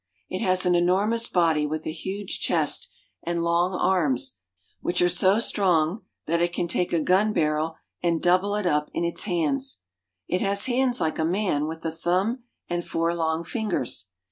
It 0.29 0.39
has 0.39 0.65
an 0.65 0.73
enormous 0.73 1.27
body 1.27 1.67
with 1.67 1.85
a 1.85 1.91
huge 1.91 2.39
chest, 2.39 2.89
and 3.21 3.43
long 3.43 3.75
arms, 3.75 4.39
which 4.79 4.99
are 4.99 5.07
so 5.07 5.37
strong 5.37 6.05
that 6.25 6.41
it 6.41 6.53
can 6.53 6.67
take 6.67 6.91
a 6.91 6.99
gun 6.99 7.33
barrel 7.33 7.75
and 8.01 8.19
double 8.19 8.55
it 8.55 8.65
up 8.65 8.89
in 8.95 9.05
its 9.05 9.25
hands. 9.25 9.81
It 10.27 10.41
bas 10.41 10.65
hands 10.65 11.01
like 11.01 11.19
a 11.19 11.23
man, 11.23 11.67
with 11.67 11.85
a 11.85 11.91
turab 11.91 12.39
and 12.67 12.83
four 12.83 13.13
long 13.13 13.43
fingers. 13.43 14.07